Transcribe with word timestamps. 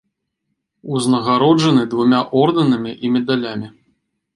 Узнагароджаны 0.93 1.83
двума 1.95 2.25
ордэнамі 2.43 2.99
і 3.07 3.17
медалямі. 3.21 3.77